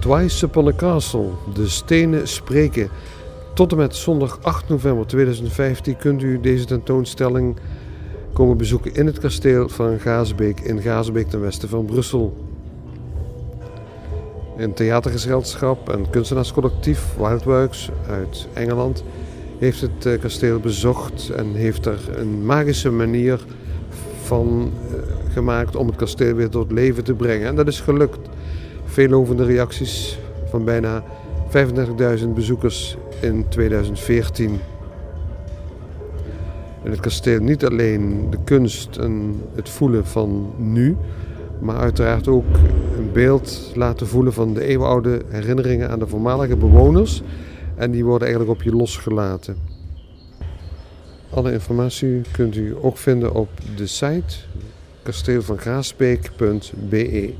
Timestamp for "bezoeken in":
8.56-9.06